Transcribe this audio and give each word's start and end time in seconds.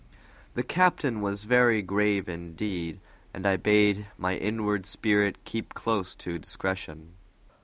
The 0.55 0.63
captain 0.63 1.21
was 1.21 1.43
very 1.43 1.83
grave 1.83 2.27
indeed, 2.27 2.99
and 3.35 3.45
I 3.45 3.55
bade 3.55 4.07
my 4.17 4.35
inward 4.35 4.87
spirit 4.87 5.37
keep 5.45 5.75
close 5.75 6.15
to 6.15 6.39
discretion. 6.39 7.13